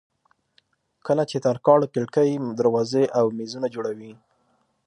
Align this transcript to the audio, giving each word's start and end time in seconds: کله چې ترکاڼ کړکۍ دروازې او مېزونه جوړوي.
کله 1.07 1.23
چې 1.29 1.37
ترکاڼ 1.45 1.79
کړکۍ 1.93 2.31
دروازې 2.59 3.03
او 3.17 3.25
مېزونه 3.37 3.67
جوړوي. 3.75 4.11